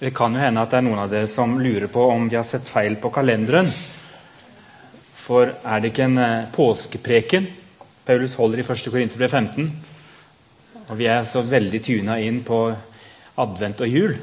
[0.00, 2.38] Det kan jo hende at det er noen av dere som lurer på om vi
[2.38, 3.66] har sett feil på kalenderen.
[5.20, 7.50] For er det ikke en eh, påskepreken
[8.08, 8.88] Paulus holder i 1.
[8.88, 9.68] Korinterbrev 15?
[10.88, 12.62] Og vi er så veldig tuna inn på
[13.44, 14.16] advent og jul.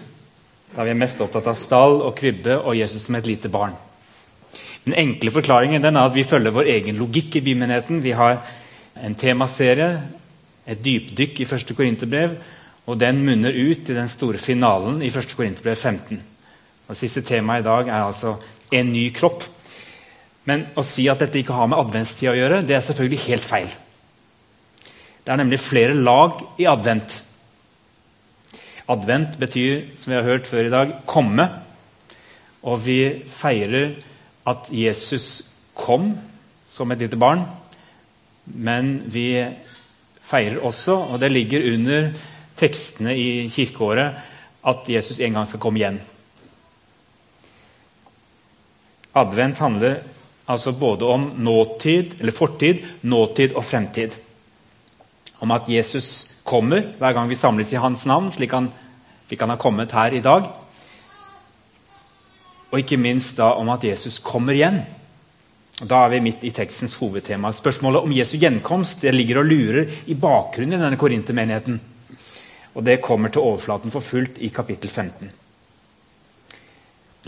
[0.74, 3.78] Da vi er mest opptatt av stall og krybbe og Jesus som et lite barn.
[4.84, 8.02] Den enkle forklaringen den er at vi følger vår egen logikk i bymenigheten.
[8.02, 8.42] Vi har
[8.98, 10.02] en temaserie,
[10.66, 11.76] et dypdykk i 1.
[11.78, 12.40] Korinterbrev,
[12.88, 15.36] og den munner ut i den store finalen i 1.
[15.36, 16.22] Korinterbrev 15.
[16.88, 18.38] Og Siste tema i dag er altså
[18.72, 19.48] 'en ny kropp'.
[20.46, 23.46] Men å si at dette ikke har med adventstida å gjøre, det er selvfølgelig helt
[23.46, 23.68] feil.
[25.26, 27.24] Det er nemlig flere lag i advent.
[28.88, 31.50] Advent betyr, som vi har hørt før i dag, 'komme'.
[32.64, 33.96] Og vi feirer
[34.46, 35.44] at Jesus
[35.76, 36.18] kom
[36.68, 37.46] som et lite barn.
[38.46, 39.46] Men vi
[40.22, 42.12] feirer også, og det ligger under
[42.58, 44.22] tekstene i kirkeåret
[44.68, 46.00] at Jesus en gang skal komme igjen.
[49.18, 50.02] Advent handler
[50.48, 54.16] altså både om nåtid, eller fortid, nåtid og fremtid.
[55.40, 58.70] Om at Jesus kommer hver gang vi samles i hans navn, slik han,
[59.28, 60.48] slik han har kommet her i dag.
[62.72, 64.82] Og ikke minst da om at Jesus kommer igjen.
[65.78, 67.52] Da er vi midt i tekstens hovedtema.
[67.54, 71.78] Spørsmålet om Jesu gjenkomst det ligger og lurer i bakgrunnen i denne korintermenigheten.
[72.78, 75.32] Og det kommer til overflaten for fullt i kapittel 15.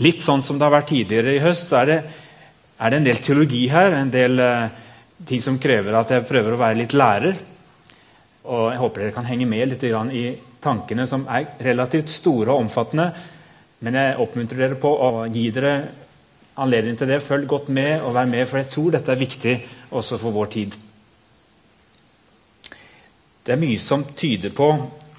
[0.00, 1.96] Litt sånn som det har vært tidligere i høst, så er det,
[2.78, 3.96] er det en del teologi her.
[3.98, 4.68] En del uh,
[5.26, 7.34] ting som krever at jeg prøver å være litt lærer.
[8.46, 10.24] Og jeg håper dere kan henge med litt i
[10.62, 13.10] tankene som er relativt store og omfattende.
[13.82, 15.74] Men jeg oppmuntrer dere på å gi dere
[16.60, 17.20] anledning til det.
[17.26, 19.58] Følg godt med og vær med, for jeg tror dette er viktig
[19.90, 20.78] også for vår tid.
[23.44, 24.70] Det er mye som tyder på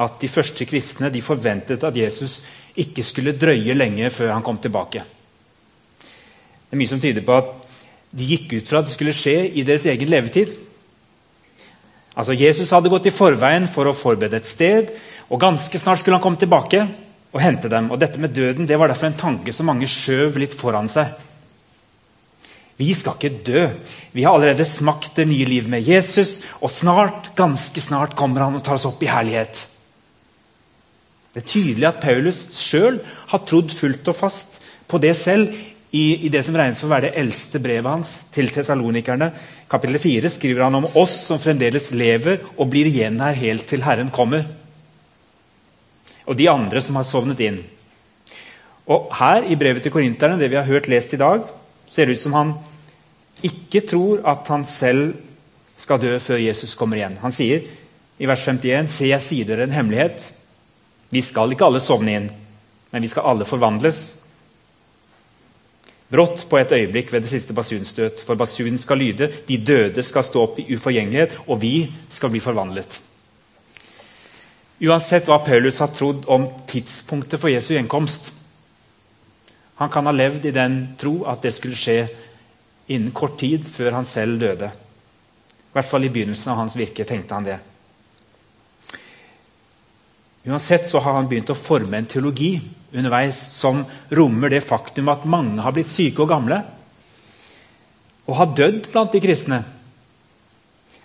[0.01, 2.41] at de første kristne de forventet at Jesus
[2.79, 5.03] ikke skulle drøye lenge før han kom tilbake.
[6.01, 7.49] Det er mye som tyder på at
[8.15, 10.53] de gikk ut fra at det skulle skje i deres egen levetid.
[12.15, 14.91] Altså Jesus hadde gått i forveien for å forberede et sted,
[15.31, 16.83] og ganske snart skulle han komme tilbake
[17.31, 17.87] og hente dem.
[17.91, 21.13] Og Dette med døden det var derfor en tanke som mange skjøv litt foran seg.
[22.81, 23.65] Vi skal ikke dø.
[24.11, 28.57] Vi har allerede smakt det nye livet med Jesus, og snart, ganske snart kommer han
[28.57, 29.67] og tar oss opp i herlighet.
[31.31, 32.99] Det er tydelig at Paulus sjøl
[33.31, 34.57] har trodd fullt og fast
[34.91, 35.53] på det selv
[35.91, 39.29] i, i det som regnes for å være det eldste brevet hans til tesalonikerne.
[39.71, 43.83] Kapittel 4 skriver han om oss som fremdeles lever og blir igjen her helt til
[43.85, 44.43] Herren kommer.
[46.27, 47.61] Og de andre som har sovnet inn.
[48.91, 51.43] Og Her i brevet til korinterne, det vi har hørt lest i dag,
[51.91, 52.53] ser det ut som han
[53.43, 55.15] ikke tror at han selv
[55.79, 57.17] skal dø før Jesus kommer igjen.
[57.23, 57.63] Han sier
[58.19, 60.27] i vers 51.: Se, jeg sier dere en hemmelighet.
[61.11, 62.31] Vi skal ikke alle sovne inn,
[62.91, 64.01] men vi skal alle forvandles.
[66.11, 70.25] Brått på et øyeblikk ved det siste basunstøt, for basunen skal lyde, de døde skal
[70.27, 72.99] stå opp i uforgjengelighet, og vi skal bli forvandlet.
[74.81, 78.31] Uansett hva Paulus har trodd om tidspunktet for Jesu gjenkomst
[79.77, 82.05] Han kan ha levd i den tro at det skulle skje
[82.93, 84.67] innen kort tid før han selv døde.
[84.69, 87.55] I hvert fall i begynnelsen av hans virke tenkte han det.
[90.45, 92.55] Uansett så har han begynt å forme en teologi
[92.91, 96.61] underveis som rommer det faktum at mange har blitt syke og gamle
[98.25, 99.59] og har dødd blant de kristne.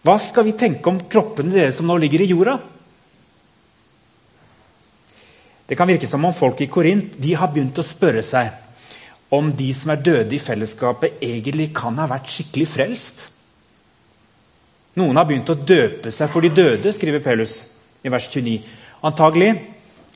[0.06, 2.58] Hva skal vi tenke om kroppene deres som nå ligger i jorda?
[5.66, 8.52] Det kan virke som om folk i Korint har begynt å spørre seg
[9.34, 13.24] om de som er døde i fellesskapet, egentlig kan ha vært skikkelig frelst.
[14.96, 17.64] Noen har begynt å døpe seg for de døde, skriver Paulus
[18.06, 18.60] i vers 29.
[19.06, 19.52] Antagelig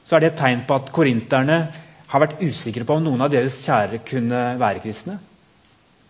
[0.03, 1.59] så er det et tegn på at korinterne
[2.11, 5.19] har vært usikre på om noen av deres kjære kunne være kristne,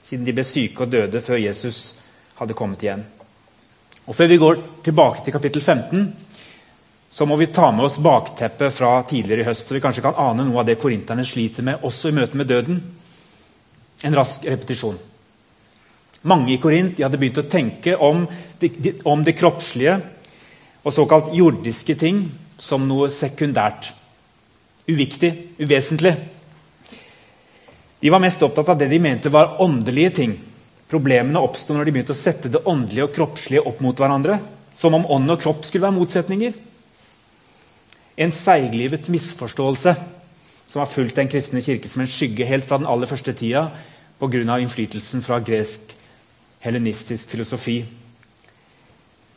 [0.06, 1.80] siden de ble syke og døde før Jesus
[2.38, 3.02] hadde kommet igjen.
[4.08, 6.06] Og Før vi går tilbake til kapittel 15,
[7.10, 10.18] så må vi ta med oss bakteppet fra tidligere i høst, så vi kanskje kan
[10.18, 12.80] ane noe av det korinterne sliter med, også i møte med døden.
[14.06, 14.96] En rask repetisjon.
[16.22, 18.26] Mange i Korint hadde begynt å tenke om
[18.60, 19.98] det, om det kroppslige
[20.84, 22.22] og såkalt jordiske ting
[22.60, 23.90] som noe sekundært.
[24.90, 26.14] Uviktig, uvesentlig.
[28.00, 30.38] De var mest opptatt av det de mente var åndelige ting.
[30.90, 34.40] Problemene oppsto når de begynte å sette det åndelige og kroppslige opp mot hverandre.
[34.76, 36.56] Som om ånd og kropp skulle være motsetninger.
[38.20, 39.94] En seiglivet misforståelse
[40.70, 43.68] som har fulgt den kristne kirke som en skygge helt fra den aller første tida
[44.20, 44.58] pga.
[44.60, 45.94] innflytelsen fra gresk
[46.60, 47.80] helenistisk filosofi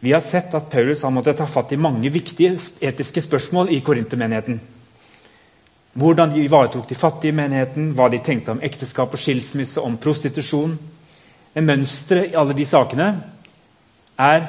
[0.04, 3.78] vi har sett at Paulus har måttet ta fatt i mange viktige etiske spørsmål i
[3.80, 4.58] korintermenigheten.
[5.96, 9.96] Hvordan de ivaretok de fattige i menigheten, hva de tenkte om ekteskap og skilsmisse, om
[9.96, 10.74] prostitusjon.
[11.56, 13.06] Men mønsteret i alle de sakene
[14.20, 14.44] er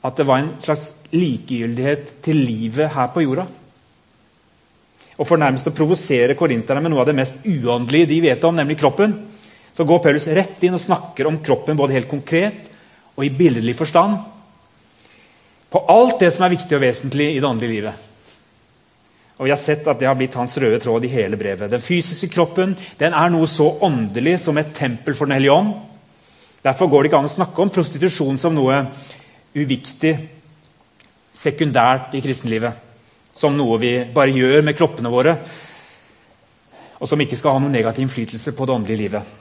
[0.00, 3.44] at det var en slags likegyldighet til livet her på jorda.
[5.18, 8.56] Og For nærmest å provosere korinterne med noe av det mest uåndelige de vet om,
[8.56, 9.12] nemlig kroppen,
[9.76, 12.72] så går Paulus rett inn og snakker om kroppen både helt konkret
[13.18, 14.32] og i billedlig forstand.
[15.70, 18.04] På alt det som er viktig og vesentlig i det åndelige livet.
[19.36, 21.70] Og Vi har sett at det har blitt hans røde tråd i hele brevet.
[21.70, 25.74] Den fysiske kroppen den er noe så åndelig som et tempel for Den hellige ånd.
[26.64, 28.80] Derfor går det ikke an å snakke om prostitusjon som noe
[29.56, 30.16] uviktig,
[31.36, 32.72] sekundært i kristenlivet.
[33.36, 35.36] Som noe vi bare gjør med kroppene våre,
[36.96, 39.34] og som ikke skal ha noen negativ innflytelse på det åndelige livet.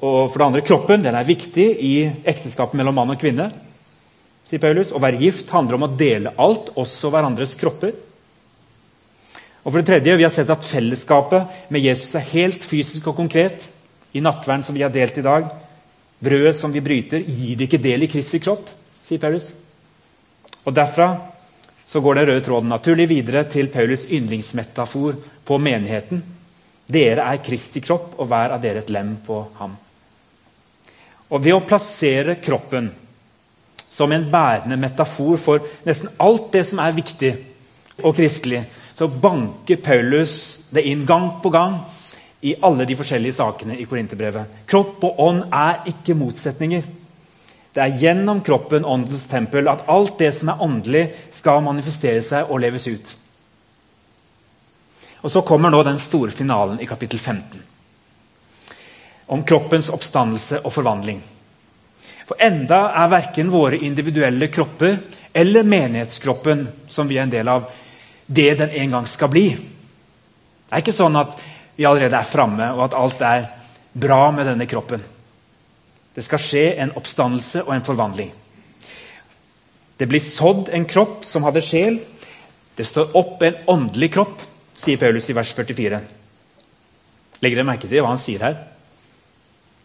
[0.00, 1.94] Og for det andre, Kroppen den er viktig i
[2.24, 3.50] ekteskapet mellom mann og kvinne.
[4.50, 4.90] Sier Paulus.
[4.92, 7.94] Å være gift handler om å dele alt, også hverandres kropper.
[9.60, 13.16] Og for det tredje, Vi har sett at fellesskapet med Jesus er helt fysisk og
[13.16, 13.68] konkret.
[14.12, 15.46] I nattverden som vi har delt i dag,
[16.18, 18.66] brødet som vi bryter, gir det ikke del i Kristi kropp,
[19.02, 19.52] sier Paulus.
[20.64, 21.12] Og Derfra
[21.86, 26.22] så går den røde tråden naturlig videre til Paulus yndlingsmetafor på menigheten.
[26.90, 29.76] Dere er Kristi kropp, og hver av dere et lem på ham.
[31.30, 32.90] Og Ved å plassere kroppen
[33.90, 37.32] som en bærende metafor for nesten alt det som er viktig
[38.04, 38.62] og kristelig,
[38.94, 40.34] så banker Paulus
[40.70, 41.80] det inn gang på gang
[42.46, 44.64] i alle de forskjellige sakene i Korinterbrevet.
[44.68, 46.84] Kropp og ånd er ikke motsetninger.
[47.74, 52.50] Det er gjennom kroppen, åndens tempel, at alt det som er åndelig, skal manifestere seg
[52.50, 53.12] og leves ut.
[55.22, 57.62] Og Så kommer nå den store finalen i kapittel 15.
[59.28, 61.20] Om kroppens oppstandelse og forvandling.
[62.30, 65.00] For enda er verken våre individuelle kropper
[65.34, 67.64] eller menighetskroppen som vi er en del av,
[68.26, 69.48] det den en gang skal bli.
[69.50, 71.34] Det er ikke sånn at
[71.74, 73.48] vi allerede er framme, og at alt er
[73.98, 75.02] bra med denne kroppen.
[76.14, 78.30] Det skal skje en oppstandelse og en forvandling.
[79.98, 81.98] Det blir sådd en kropp som hadde sjel.
[82.78, 84.38] Det står opp en åndelig kropp,
[84.78, 85.98] sier Paulus i vers 44.
[87.42, 88.60] Legger dere merke til hva han sier her?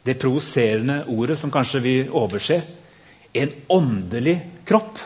[0.06, 2.62] Det provoserende ordet som kanskje vi overser.
[3.34, 5.00] En åndelig kropp.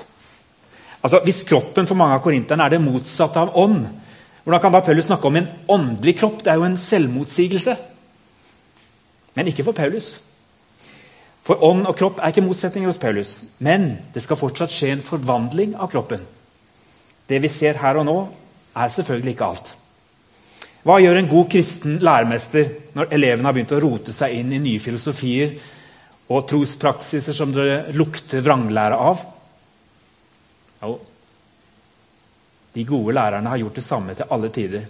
[1.04, 3.86] Altså, Hvis kroppen for mange av korinterne er det motsatte av ånd,
[4.44, 6.44] hvordan kan da Paulus snakke om en åndelig kropp?
[6.44, 7.76] Det er jo en selvmotsigelse.
[9.36, 10.20] Men ikke for Paulus.
[11.44, 13.42] For ånd og kropp er ikke motsetninger hos Paulus.
[13.60, 16.26] Men det skal fortsatt skje en forvandling av kroppen.
[17.30, 18.18] Det vi ser her og nå,
[18.76, 19.76] er selvfølgelig ikke alt.
[20.86, 24.62] Hva gjør en god kristen læremester når elevene har begynt å rote seg inn i
[24.64, 25.58] nye filosofier
[26.30, 29.26] og trospraksiser som det lukter vranglære av?
[30.80, 30.94] Jo,
[32.74, 34.86] de gode lærerne har gjort det samme til alle tider.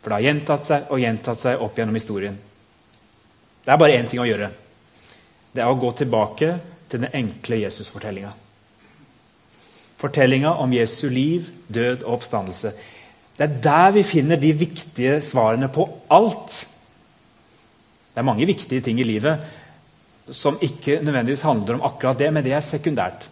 [0.00, 2.36] For det har gjentatt seg og gjentatt seg opp gjennom historien.
[3.64, 4.50] Det er bare én ting å gjøre.
[5.52, 6.52] Det er å gå tilbake
[6.86, 8.30] til den enkle Jesus-fortellinga.
[9.96, 12.72] Fortellinga om Jesu liv, død og oppstandelse.
[13.36, 16.54] Det er der vi finner de viktige svarene på alt.
[18.12, 19.44] Det er mange viktige ting i livet
[20.34, 23.26] som ikke nødvendigvis handler om akkurat det, men det er sekundært.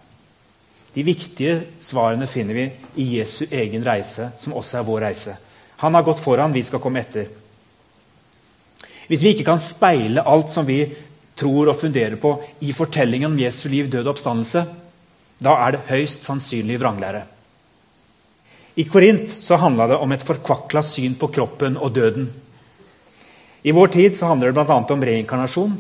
[0.95, 2.67] De viktige svarene finner vi
[3.03, 5.35] i Jesu egen reise, som også er vår reise.
[5.83, 7.27] Han har gått foran, vi skal komme etter.
[9.09, 10.85] Hvis vi ikke kan speile alt som vi
[11.37, 14.65] tror og funderer på i fortellingen om Jesu liv, død og oppstandelse,
[15.43, 17.25] da er det høyst sannsynlig vranglære.
[18.75, 22.27] I Korint så handla det om et forkvakla syn på kroppen og døden.
[23.63, 24.81] I vår tid så handler det bl.a.
[24.91, 25.77] om reinkarnasjon,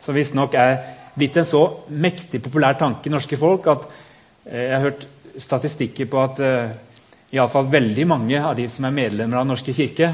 [0.00, 0.74] som visstnok er
[1.16, 3.86] blitt en så mektig populær tanke i norske folk at
[4.46, 5.06] Eh, jeg har hørt
[5.36, 6.70] statistikker på at uh,
[7.34, 10.12] i alle fall veldig mange av de som er medlemmer av Den norske kirke,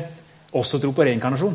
[0.56, 1.54] også tror på reinkarnasjon.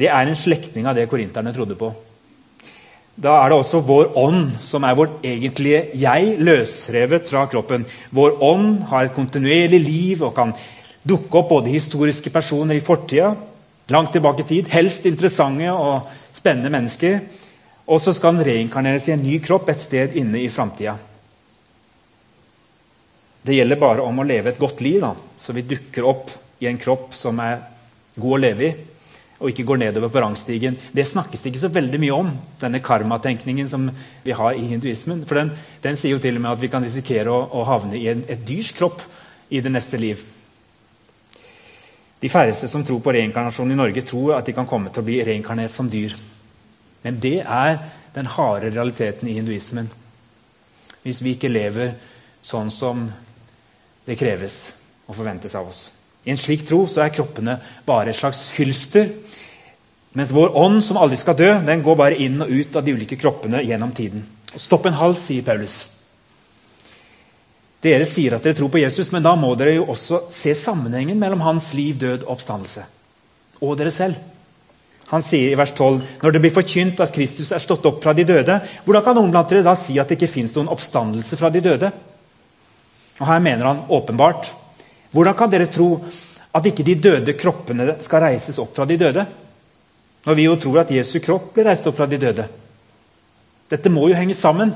[0.00, 1.92] Det er en slektning av det korinterne trodde på.
[3.20, 7.84] Da er det også vår ånd som er vårt egentlige jeg, løsrevet fra kroppen.
[8.16, 10.54] Vår ånd har et kontinuerlig liv og kan
[11.04, 13.34] dukke opp både historiske personer i fortida,
[13.92, 17.20] langt tilbake i tid, helst interessante og spennende mennesker,
[17.90, 20.96] og så skal den reinkarneres i en ny kropp et sted inne i framtida.
[23.44, 26.68] Det gjelder bare om å leve et godt liv, da, så vi dukker opp i
[26.70, 27.60] en kropp som er
[28.16, 28.72] god å leve i,
[29.40, 30.76] og ikke går nedover på rangstigen.
[30.92, 33.86] Det snakkes det ikke så veldig mye om, denne karmatenkningen som
[34.24, 35.24] vi har i hinduismen.
[35.28, 37.96] For den, den, sier jo til og med at vi kan risikere å, å havne
[37.96, 39.00] i en, et dyrs kropp
[39.48, 40.20] i det neste liv.
[42.20, 45.08] De færreste som tror på reinkarnasjon i Norge, tror at de kan komme til å
[45.08, 46.12] bli reinkarnert som dyr.
[47.00, 47.78] Men det er
[48.12, 49.88] den harde realiteten i hinduismen.
[51.00, 51.94] Hvis vi ikke lever
[52.44, 53.06] sånn som
[54.04, 54.66] det kreves
[55.08, 55.86] og forventes av oss.
[56.24, 59.08] I en slik tro så er kroppene bare et slags hylster,
[60.12, 62.96] mens vår ånd, som aldri skal dø, den går bare inn og ut av de
[62.96, 64.24] ulike kroppene gjennom tiden.
[64.58, 65.84] Stopp en hals, sier Paulus.
[67.80, 71.18] Dere sier at dere tror på Jesus, men da må dere jo også se sammenhengen
[71.20, 72.84] mellom hans liv, død og oppstandelse.
[73.62, 74.18] Og dere selv.
[75.10, 78.12] Han sier i vers 12.: Når det blir forkynt at Kristus er stått opp fra
[78.14, 81.38] de døde, hvordan kan noen blant dere da si at det ikke fins noen oppstandelse
[81.38, 81.90] fra de døde?
[83.20, 84.52] Og Her mener han åpenbart.
[85.10, 85.92] Hvordan kan dere tro
[86.54, 89.24] at ikke de døde kroppene skal reises opp fra de døde?
[90.26, 92.46] Når vi jo tror at Jesu kropp blir reist opp fra de døde.
[93.70, 94.72] Dette må jo henge sammen.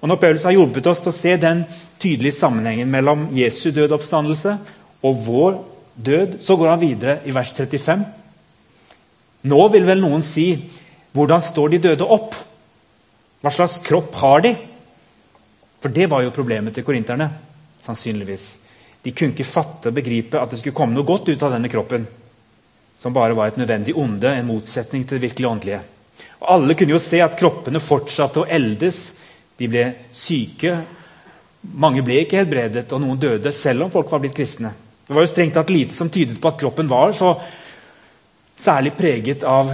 [0.00, 1.62] Og Når Paulus har hjulpet oss til å se den
[2.02, 4.56] tydelige sammenhengen mellom Jesu døde oppstandelse
[5.04, 5.56] og vår
[5.94, 8.04] død, så går han videre i vers 35.
[9.48, 10.48] Nå vil vel noen si
[11.14, 12.34] hvordan står de døde opp?
[13.44, 14.54] Hva slags kropp har de?
[15.80, 17.30] For det var jo problemet til korinterne.
[17.84, 18.63] sannsynligvis.
[19.04, 21.68] De kunne ikke fatte og begripe at det skulle komme noe godt ut av denne
[21.72, 22.06] kroppen,
[22.98, 25.80] som bare var et nødvendig onde, en motsetning til det virkelig åndelige.
[26.40, 29.02] Og Alle kunne jo se at kroppene fortsatte å eldes.
[29.60, 29.84] De ble
[30.14, 30.72] syke.
[31.74, 34.72] Mange ble ikke helbredet, og noen døde, selv om folk var blitt kristne.
[35.04, 37.34] Det var jo strengt tatt lite som tydet på at kroppen var så
[38.60, 39.72] særlig preget av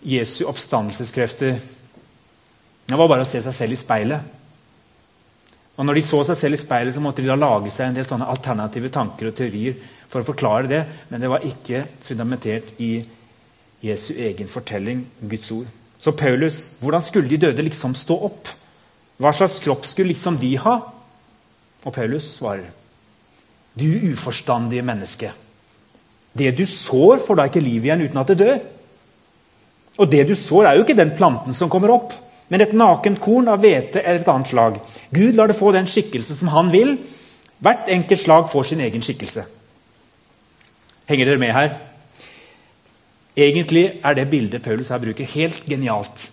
[0.00, 1.58] Jesu oppstandelseskrefter.
[2.88, 4.39] Det var bare å se seg selv i speilet.
[5.80, 7.94] Og når de så seg selv i speilet, så måtte de da lage seg en
[7.96, 9.78] del sånne alternative tanker og teorier
[10.10, 12.98] for å forklare det, men det var ikke fundamentert i
[13.80, 15.70] Jesu egen fortelling, Guds ord.
[15.96, 18.50] Så Paulus, hvordan skulle de døde liksom stå opp?
[19.20, 20.76] Hva slags kropp skulle liksom de ha?
[21.80, 22.68] Og Paulus svarer,
[23.72, 25.32] du uforstandige menneske.
[26.36, 28.58] Det du sår, får da ikke liv igjen uten at det dør.
[29.96, 32.12] Og det du sår, er jo ikke den planten som kommer opp,
[32.50, 34.80] men et nakent korn av hvete eller et annet slag.
[35.14, 36.96] Gud lar det få den skikkelse som han vil.
[37.62, 39.44] Hvert enkelt slag får sin egen skikkelse.
[41.10, 41.76] Henger dere med her?
[43.38, 46.26] Egentlig er det bildet Paulus her bruker, helt genialt.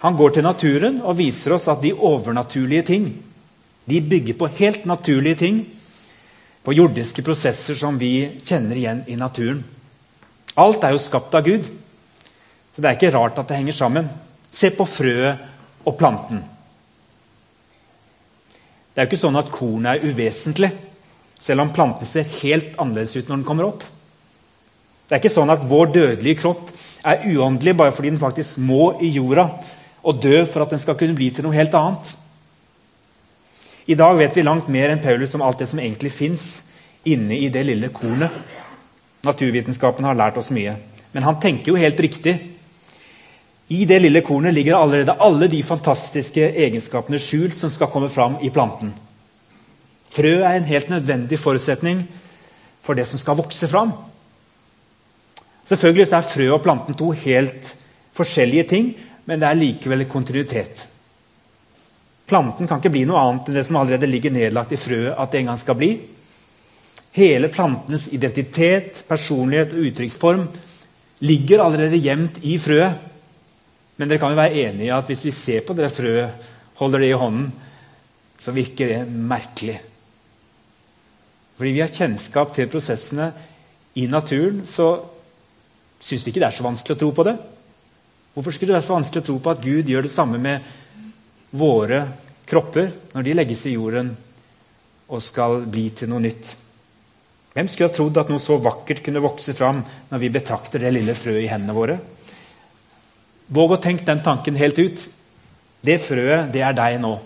[0.00, 3.10] Han går til naturen og viser oss at de overnaturlige ting
[3.90, 5.60] de bygger på helt naturlige ting,
[6.62, 9.62] på jordiske prosesser som vi kjenner igjen i naturen.
[10.60, 11.64] Alt er jo skapt av Gud,
[12.70, 14.10] så det er ikke rart at det henger sammen.
[14.50, 16.42] Se på frøet og planten.
[18.90, 20.70] Det er jo ikke sånn at kornet er uvesentlig,
[21.40, 23.84] selv om planten ser helt annerledes ut når den kommer opp.
[25.06, 26.68] Det er ikke sånn at vår dødelige kropp
[27.06, 29.46] er uåndelig bare fordi den faktisk må i jorda
[30.06, 32.12] og dø for at den skal kunne bli til noe helt annet.
[33.90, 36.44] I dag vet vi langt mer enn Paulus om alt det som egentlig fins
[37.08, 38.30] inne i det lille kornet.
[39.26, 40.76] Naturvitenskapen har lært oss mye.
[41.10, 42.36] Men han tenker jo helt riktig
[43.70, 48.40] i det lille kornet ligger allerede alle de fantastiske egenskapene skjult som skal komme fram
[48.42, 48.90] i planten.
[50.10, 52.02] Frø er en helt nødvendig forutsetning
[52.82, 53.92] for det som skal vokse fram.
[55.70, 57.76] Selvfølgelig er frø og planten to helt
[58.16, 58.88] forskjellige ting,
[59.24, 60.88] men det er likevel kontinuitet.
[62.26, 65.30] Planten kan ikke bli noe annet enn det som allerede ligger nedlagt i frøet at
[65.30, 65.92] det en gang skal bli.
[67.14, 70.42] Hele plantens identitet, personlighet og uttrykksform
[71.26, 73.06] ligger allerede gjemt i frøet.
[74.00, 76.48] Men dere kan jo være enige i at hvis vi ser på det frøet,
[76.80, 77.50] holder det i hånden,
[78.40, 79.76] så virker det merkelig.
[81.60, 83.26] Fordi vi har kjennskap til prosessene
[84.00, 84.94] i naturen, så
[86.00, 87.34] syns vi ikke det er så vanskelig å tro på det.
[88.32, 90.70] Hvorfor skulle det være så vanskelig å tro på at Gud gjør det samme med
[91.60, 92.00] våre
[92.48, 94.14] kropper når de legges i jorden
[95.10, 96.54] og skal bli til noe nytt?
[97.52, 100.94] Hvem skulle ha trodd at noe så vakkert kunne vokse fram når vi betrakter det
[100.96, 101.98] lille frøet i hendene våre?
[103.50, 105.08] Våg å tenke den tanken helt ut.
[105.82, 107.16] Det frøet, det er deg nå.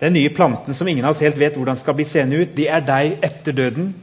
[0.00, 2.66] Den nye planten som ingen av oss helt vet hvordan skal bli seende ut, det
[2.68, 3.94] er deg etter døden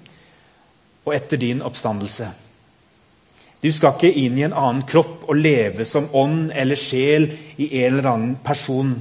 [1.04, 2.30] og etter din oppstandelse.
[3.64, 7.70] Du skal ikke inn i en annen kropp og leve som ånd eller sjel i
[7.84, 8.96] en eller annen person.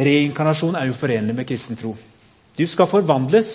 [0.00, 1.92] Reinkarnasjon er uforenlig med kristen tro.
[2.56, 3.52] Du skal forvandles.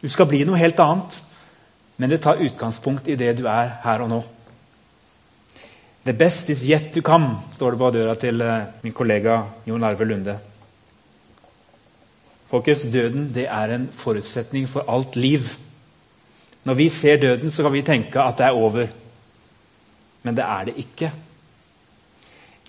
[0.00, 1.20] Du skal bli noe helt annet.
[2.00, 4.22] Men det tar utgangspunkt i det du er her og nå.
[6.04, 9.84] The best is yet to come, står det på døra til eh, min kollega Jon
[9.84, 10.38] Arve Lunde.
[12.50, 15.44] Folkens, Døden det er en forutsetning for alt liv.
[16.64, 18.88] Når vi ser døden, så kan vi tenke at det er over.
[20.24, 21.12] Men det er det ikke.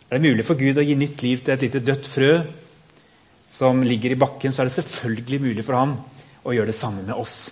[0.10, 2.34] Er det mulig for Gud å gi nytt liv til et lite dødt frø
[3.52, 5.98] som ligger i bakken, så er det selvfølgelig mulig for ham
[6.44, 7.50] å gjøre det samme med oss.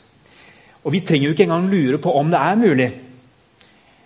[0.84, 2.90] Og Vi trenger jo ikke engang lure på om det er mulig.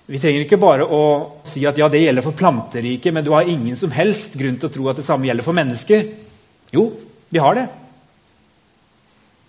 [0.06, 1.04] Vi trenger ikke bare å
[1.48, 4.68] si at ja, det gjelder for planteriket, men du har ingen som helst grunn til
[4.68, 6.10] å tro at det samme gjelder for mennesker.
[6.76, 6.90] Jo,
[7.32, 7.68] vi har det.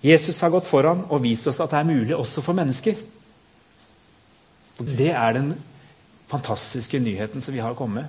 [0.04, 2.98] Jesus har gått foran og vist oss at det er mulig også for mennesker.
[4.78, 5.54] Det er den
[6.30, 8.06] fantastiske nyheten som vi har kommet.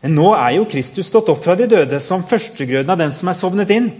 [0.00, 3.28] Men nå er jo Kristus stått opp fra de døde som førstegrøden av dem som
[3.28, 3.90] er sovnet inn.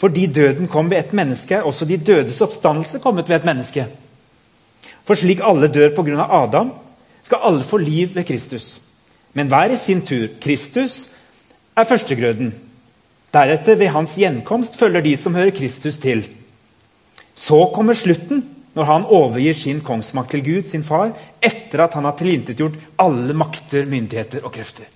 [0.00, 3.84] Fordi døden kom ved et menneske, er også de dødes oppstandelse kommet ved et menneske.
[5.04, 6.28] For slik alle dør pga.
[6.42, 6.72] Adam,
[7.24, 8.80] skal alle få liv ved Kristus.
[9.34, 10.28] Men hver i sin tur.
[10.40, 11.08] Kristus
[11.76, 12.54] er førstegrøden.
[13.34, 16.28] Deretter, ved hans gjenkomst, følger de som hører Kristus til.
[17.34, 18.44] Så kommer slutten,
[18.74, 23.34] når han overgir sin kongsmakt til Gud, sin far, etter at han har tilintetgjort alle
[23.34, 24.86] makter, myndigheter og krefter.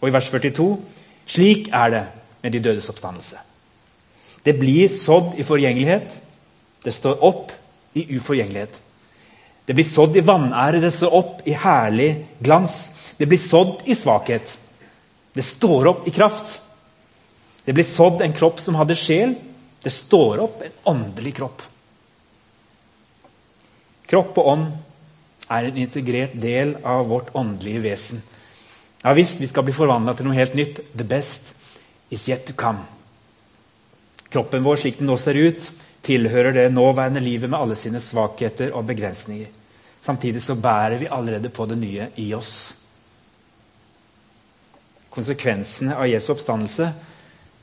[0.00, 0.78] Og i vers 42.:
[1.26, 2.04] Slik er det
[2.42, 3.36] med de dødes oppstandelse.
[4.46, 6.20] Det blir sådd i forgjengelighet.
[6.84, 7.52] Det står opp
[7.96, 8.80] i uforgjengelighet.
[9.66, 12.76] Det blir sådd i vanære, det står opp i herlig glans.
[13.18, 14.52] Det blir sådd i svakhet.
[15.34, 16.60] Det står opp i kraft.
[17.64, 19.34] Det blir sådd en kropp som hadde sjel.
[19.82, 21.64] Det står opp en åndelig kropp.
[24.06, 24.68] Kropp og ånd
[25.50, 28.22] er en integrert del av vårt åndelige vesen.
[29.02, 30.78] Ja visst, vi skal bli forvandla til noe helt nytt.
[30.94, 31.52] The best
[32.10, 32.86] is yet to come.
[34.30, 35.68] Kroppen vår slik den nå ser ut,
[36.06, 39.50] tilhører det nåværende livet med alle sine svakheter og begrensninger.
[40.00, 42.74] Samtidig så bærer vi allerede på det nye i oss.
[45.10, 46.92] Konsekvensene av Jesu oppstandelse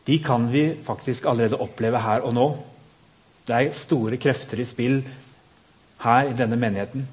[0.03, 2.47] de kan vi faktisk allerede oppleve her og nå.
[3.47, 4.97] Det er store krefter i spill
[6.03, 7.05] her i denne menigheten.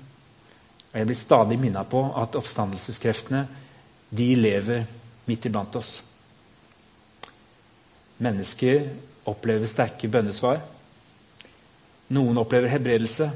[0.90, 3.44] Og Jeg blir stadig minnet på at oppstandelseskreftene
[4.10, 4.88] de lever
[5.26, 6.00] midt iblant oss.
[8.18, 8.88] Mennesker
[9.30, 10.58] opplever sterke bønnesvar.
[12.10, 13.30] Noen opplever hebredelse.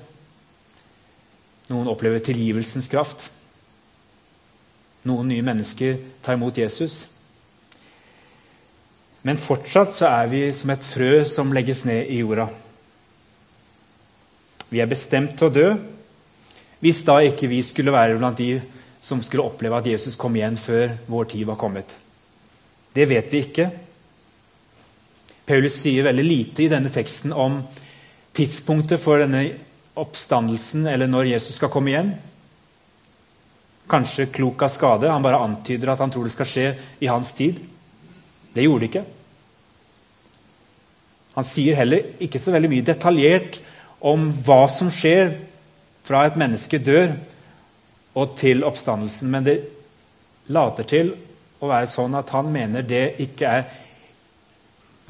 [1.70, 3.28] Noen opplever tilgivelsens kraft.
[5.08, 7.04] Noen nye mennesker tar imot Jesus.
[9.24, 12.48] Men fortsatt så er vi som et frø som legges ned i jorda.
[14.68, 15.68] Vi er bestemt til å dø
[16.84, 18.58] hvis da ikke vi skulle være blant de
[19.00, 21.94] som skulle oppleve at Jesus kom igjen før vår tid var kommet.
[22.92, 23.70] Det vet vi ikke.
[25.48, 27.62] Paulus sier veldig lite i denne teksten om
[28.34, 29.44] tidspunktet for denne
[29.98, 32.14] oppstandelsen, eller når Jesus skal komme igjen.
[33.90, 35.10] Kanskje klok av skade.
[35.12, 36.66] Han bare antyder at han tror det skal skje
[37.04, 37.60] i hans tid.
[38.54, 39.04] Det gjorde det ikke.
[41.34, 43.58] Han sier heller ikke så veldig mye detaljert
[44.04, 45.34] om hva som skjer
[46.04, 47.16] fra et menneske dør
[48.14, 49.30] og til oppstandelsen.
[49.30, 49.56] Men det
[50.54, 51.14] later til
[51.62, 53.64] å være sånn at han mener det ikke er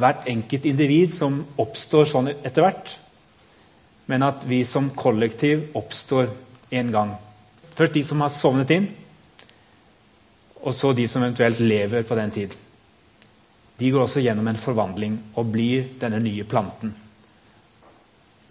[0.00, 2.94] hvert enkelt individ som oppstår sånn etter hvert,
[4.06, 6.28] men at vi som kollektiv oppstår
[6.70, 7.14] en gang.
[7.74, 8.88] Først de som har sovnet inn,
[10.64, 12.54] og så de som eventuelt lever på den tid.
[13.78, 16.94] De går også gjennom en forvandling og blir denne nye planten.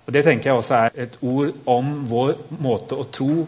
[0.06, 3.46] Og Det tenker jeg også er et ord om vår måte å tro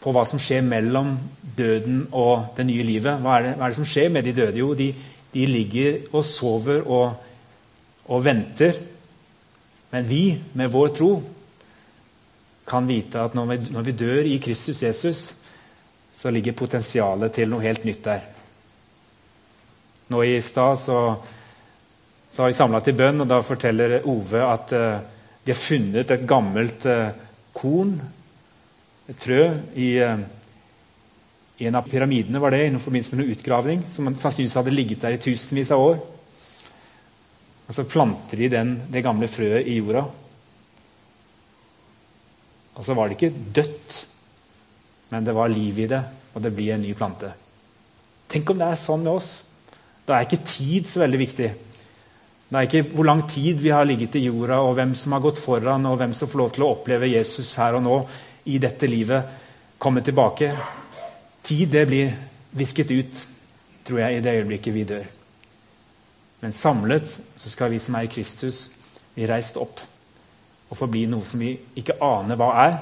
[0.00, 1.16] på hva som skjer mellom
[1.56, 3.18] døden og det nye livet.
[3.20, 4.60] Hva er det, hva er det som skjer med de døde?
[4.60, 4.92] Jo, de,
[5.32, 7.16] de ligger og sover og,
[8.06, 8.78] og venter.
[9.90, 10.22] Men vi,
[10.54, 11.10] med vår tro,
[12.66, 15.20] kan vite at når vi, når vi dør i Kristus Jesus,
[16.16, 18.24] så ligger potensialet til noe helt nytt der.
[20.10, 21.00] Nå i stad så,
[22.30, 24.98] så, har vi samla til bønn, og da forteller Ove at uh,
[25.44, 27.10] de har funnet et gammelt uh,
[27.56, 27.96] korn,
[29.10, 29.40] et frø,
[29.74, 30.22] i, uh,
[31.66, 35.16] en av pyramidene var det, i forbindelse med noen utgravning, som sannsynligvis hadde ligget der
[35.16, 35.98] i tusenvis av år.
[37.66, 40.04] Og Så planter de den, det gamle frøet i jorda.
[42.76, 44.06] Og så var det ikke dødt,
[45.10, 46.02] men det var liv i det,
[46.34, 47.30] og det blir en ny plante.
[48.28, 49.30] Tenk om det er sånn med oss.
[50.06, 51.48] Da er ikke tid så veldig viktig.
[52.46, 55.24] Det er ikke hvor lang tid vi har ligget i jorda, og hvem som har
[55.24, 57.96] gått foran, og hvem som får lov til å oppleve Jesus her og nå
[58.52, 59.32] i dette livet,
[59.78, 60.52] komme tilbake.
[61.46, 62.14] Tid det blir
[62.56, 63.26] visket ut,
[63.86, 65.10] tror jeg, i det øyeblikket vi dør.
[66.44, 67.08] Men samlet
[67.40, 68.66] så skal vi som er i Kristus,
[69.16, 69.80] bli reist opp
[70.66, 72.76] og forbli noe som vi ikke aner hva er.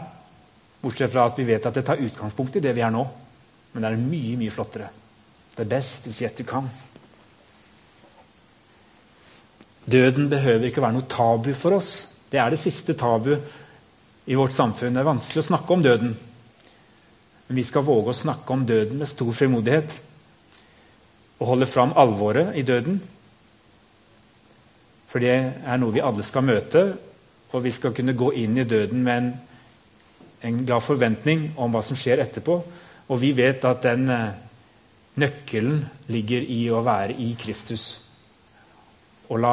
[0.81, 3.05] Bortsett fra at vi vet at det tar utgangspunkt i det vi er nå.
[3.73, 4.89] Men det er mye, mye flottere.
[5.57, 6.71] The best is yet to come.
[9.85, 11.93] Døden behøver ikke være noe tabu for oss.
[12.31, 14.95] Det er det siste tabu i vårt samfunn.
[14.95, 16.15] Det er vanskelig å snakke om døden.
[17.47, 19.99] Men vi skal våge å snakke om døden med stor frimodighet.
[21.39, 23.03] Og holde fram alvoret i døden.
[25.13, 26.87] For det er noe vi alle skal møte,
[27.55, 29.29] og vi skal kunne gå inn i døden med en,
[30.43, 32.59] en glad forventning om hva som skjer etterpå.
[33.07, 34.33] Og vi vet at den, eh,
[35.15, 38.01] Nøkkelen ligger i å være i Kristus.
[39.31, 39.53] Og la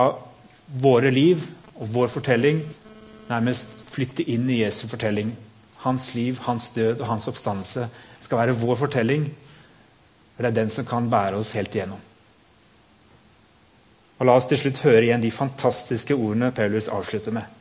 [0.82, 1.44] våre liv
[1.76, 2.64] og vår fortelling
[3.30, 5.36] nærmest flytte inn i Jesu fortelling.
[5.86, 7.86] Hans liv, hans død og hans oppstandelse
[8.26, 9.30] skal være vår fortelling.
[10.34, 12.02] For det er den som kan bære oss helt igjennom.
[14.18, 17.61] Og La oss til slutt høre igjen de fantastiske ordene Paulus avslutter med.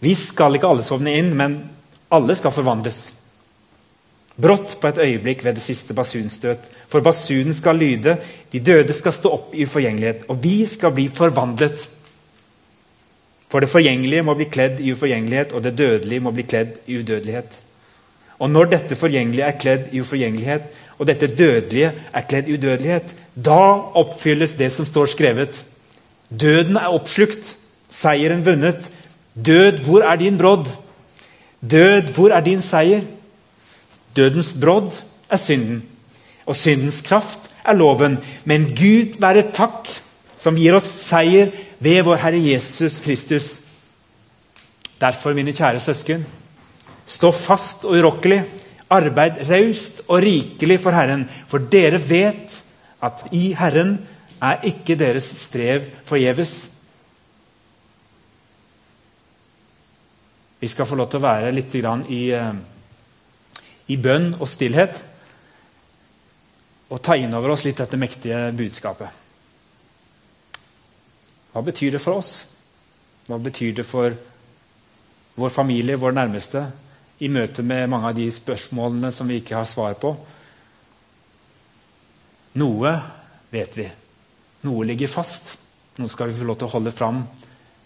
[0.00, 1.58] Vi skal ikke alle sovne inn, men
[2.14, 3.08] alle skal forvandles.
[4.38, 6.68] Brått på et øyeblikk ved det siste basunstøt.
[6.88, 8.16] For basunen skal lyde,
[8.52, 11.88] de døde skal stå opp i uforgjengelighet, og vi skal bli forvandlet.
[13.50, 17.00] For det forgjengelige må bli kledd i uforgjengelighet, og det dødelige må bli kledd i
[17.00, 17.56] udødelighet.
[18.38, 23.14] Og når dette forgjengelige er kledd i uforgjengelighet, og dette dødelige er kledd i udødelighet,
[23.34, 23.62] da
[23.98, 25.58] oppfylles det som står skrevet.
[26.30, 27.56] Døden er oppslukt,
[27.90, 28.92] seieren vunnet.
[29.44, 30.66] Død, hvor er din brodd?
[31.70, 33.04] Død, hvor er din seier?
[34.16, 34.92] Dødens brodd
[35.30, 35.82] er synden,
[36.46, 38.18] og syndens kraft er loven.
[38.44, 39.88] Men Gud være takk,
[40.38, 43.54] som gir oss seier ved vår Herre Jesus Kristus.
[44.98, 46.24] Derfor, mine kjære søsken,
[47.06, 48.42] stå fast og urokkelig.
[48.90, 52.54] Arbeid raust og rikelig for Herren, for dere vet
[53.04, 53.98] at i Herren
[54.42, 56.68] er ikke deres strev forgjeves.
[60.58, 62.52] Vi skal få lov til å være litt i eh,
[63.88, 64.98] i bønn og stillhet
[66.88, 69.08] og ta inn over oss litt dette mektige budskapet.
[71.52, 72.32] Hva betyr det for oss?
[73.28, 74.14] Hva betyr det for
[75.38, 76.64] vår familie, vår nærmeste,
[77.18, 80.14] i møte med mange av de spørsmålene som vi ikke har svar på?
[82.60, 82.92] Noe
[83.52, 83.88] vet vi.
[84.68, 85.56] Noe ligger fast.
[85.98, 87.22] Noe skal vi få lov til å holde fram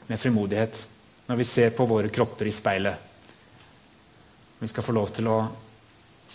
[0.09, 0.79] med frimodighet
[1.29, 3.11] når vi ser på våre kropper i speilet.
[4.59, 5.39] Vi skal få lov til å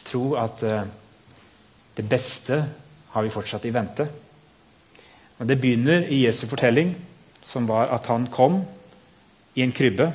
[0.07, 0.81] tro at uh,
[1.97, 2.57] det beste
[3.13, 4.07] har vi fortsatt i vente.
[5.37, 6.95] Og Det begynner i Jesu fortelling,
[7.43, 8.61] som var at han kom
[9.55, 10.11] i en krybbe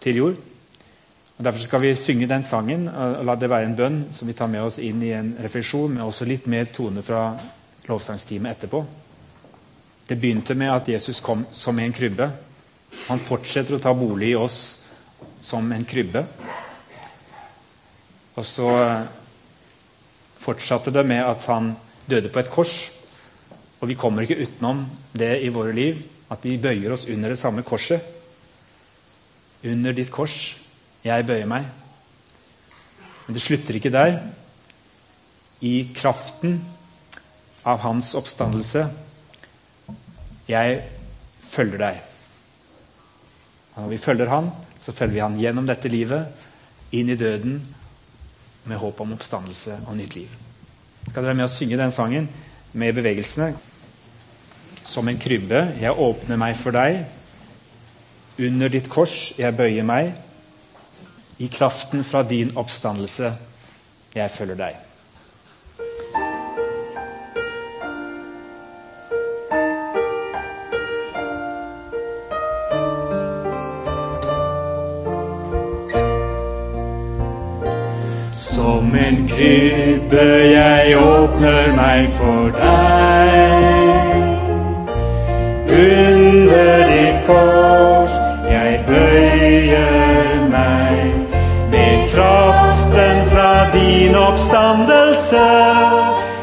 [0.00, 0.36] til jord.
[1.38, 4.36] Og Derfor skal vi synge den sangen og la det være en bønn som vi
[4.36, 7.32] tar med oss inn i en refleksjon, med også litt mer tone fra
[7.88, 8.84] lovsangstimen etterpå.
[10.08, 12.28] Det begynte med at Jesus kom som i en krybbe.
[13.08, 14.60] Han fortsetter å ta bolig i oss
[15.42, 16.22] som en krybbe.
[18.38, 18.68] Og så
[20.42, 21.72] fortsatte det med at han
[22.08, 22.76] døde på et kors.
[23.82, 25.98] Og vi kommer ikke utenom det i våre liv,
[26.30, 28.00] at vi bøyer oss under det samme korset.
[29.66, 30.54] Under ditt kors.
[31.04, 31.66] Jeg bøyer meg.
[33.26, 34.16] Men det slutter ikke der.
[35.62, 36.60] I kraften
[37.62, 38.88] av hans oppstandelse
[40.50, 40.80] Jeg
[41.46, 42.11] følger deg.
[43.74, 46.26] Og når vi følger han, så følger vi han gjennom dette livet,
[46.92, 47.60] inn i døden
[48.68, 50.32] med håp om oppstandelse og nytt liv.
[51.08, 52.28] Skal dere være med å synge den sangen
[52.78, 53.52] med bevegelsene?
[54.84, 57.02] Som en krybbe, jeg åpner meg for deg.
[58.42, 60.12] Under ditt kors, jeg bøyer meg.
[61.42, 63.32] I kraften fra din oppstandelse,
[64.14, 64.91] jeg følger deg.
[79.42, 84.22] En jeg åpner meg for deg.
[85.72, 88.14] Under ditt kors,
[88.50, 91.14] jeg bøyer meg.
[91.72, 95.46] Med kraften fra din oppstandelse,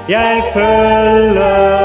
[0.10, 1.79] jeg følger